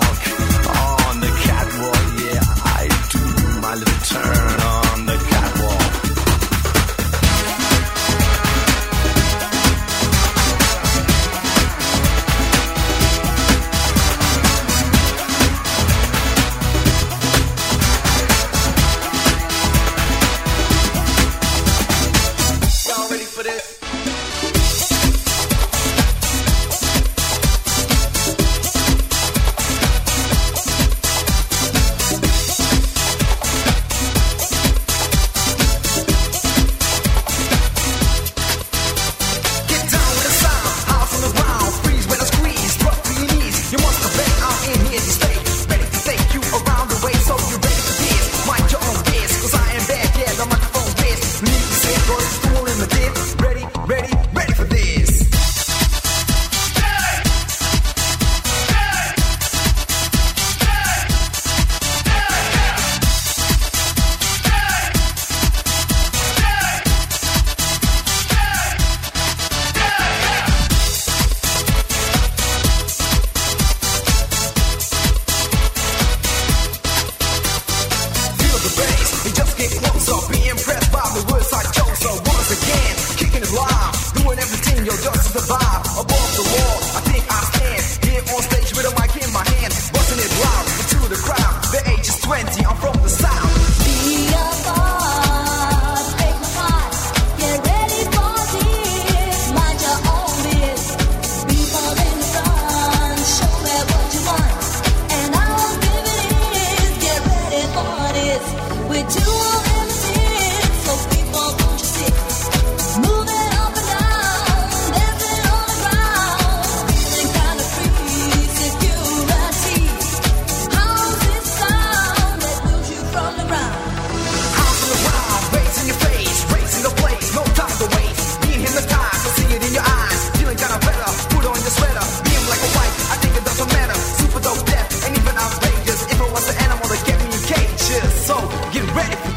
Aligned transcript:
catwalk, 0.00 1.08
on 1.08 1.20
the 1.20 1.26
catwalk, 1.26 2.06
yeah, 2.24 2.40
I 2.64 2.88
do 3.10 3.60
my 3.60 3.74
little 3.74 4.00
turn. 4.04 4.41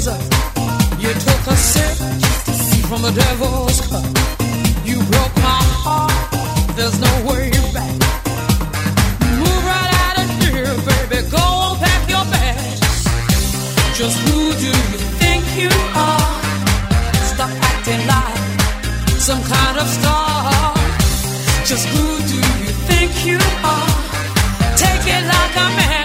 scissor. 0.00 0.18
You 0.98 1.12
took 1.26 1.42
a 1.46 1.56
sip 1.56 1.96
from 2.88 3.02
the 3.02 3.12
devil's 3.12 3.80
cup. 3.88 4.04
You 4.84 4.96
broke 5.12 5.36
my 5.36 5.62
heart. 5.84 6.12
There's 6.76 6.98
no 7.00 7.12
way 7.28 7.50
back. 7.72 7.96
Move 9.40 9.62
right 9.72 9.92
out 10.04 10.16
of 10.22 10.28
here, 10.40 10.74
baby. 10.88 11.28
Go 11.30 11.38
on, 11.38 11.78
pack 11.78 12.02
your 12.08 12.24
bags. 12.34 12.80
Just 13.98 14.16
who 14.26 14.38
do 14.64 14.70
you 14.92 14.98
think 15.20 15.42
you 15.62 15.72
are? 15.94 16.32
Stop 17.32 17.52
acting 17.70 18.02
like 18.12 18.38
some 19.28 19.42
kind 19.54 19.76
of 19.82 19.88
star. 19.88 20.74
Just 21.64 21.86
who 21.88 22.06
do 22.32 22.38
you 22.62 22.72
think 22.88 23.10
you 23.24 23.38
are? 23.72 23.92
Take 24.76 25.04
it 25.16 25.22
like 25.34 25.56
a 25.56 25.68
man. 25.78 25.95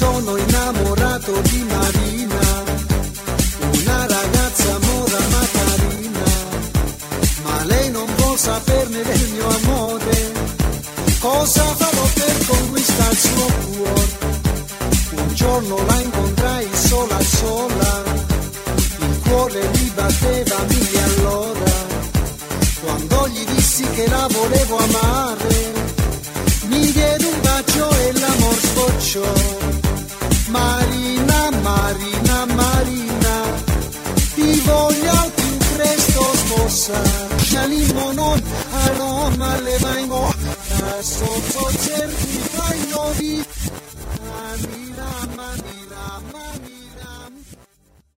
sono 0.00 0.34
innamorato 0.34 1.32
di 1.42 1.62
Marina, 1.68 2.40
una 3.80 4.06
ragazza 4.06 4.78
mora 4.78 5.18
ma 5.32 5.44
carina, 5.52 6.24
ma 7.42 7.64
lei 7.64 7.90
non 7.90 8.06
può 8.14 8.34
saperne 8.34 9.02
del 9.02 9.28
mio 9.34 9.46
amore, 9.60 10.32
cosa 11.18 11.64
farò 11.80 12.06
per 12.14 12.46
conquistare 12.46 13.12
il 13.12 13.18
suo 13.18 13.46
cuore? 13.66 14.08
Un 15.22 15.34
giorno 15.34 15.76
la 15.84 16.00
incontrai 16.00 16.68
sola 16.72 17.20
sola, 17.20 18.02
il 19.00 19.20
cuore 19.22 19.68
mi 19.74 19.92
batteva 19.94 20.19